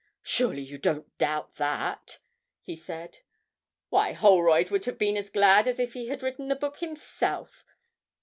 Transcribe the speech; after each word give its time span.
'Surely 0.23 0.63
you 0.63 0.79
don't 0.79 1.15
doubt 1.19 1.53
that!' 1.57 2.17
he 2.63 2.75
said; 2.75 3.19
'why, 3.89 4.13
Holroyd 4.13 4.71
would 4.71 4.85
have 4.85 4.97
been 4.97 5.15
as 5.15 5.29
glad 5.29 5.67
as 5.67 5.77
if 5.77 5.93
he 5.93 6.07
had 6.07 6.23
written 6.23 6.47
the 6.47 6.55
book 6.55 6.79
himself. 6.79 7.63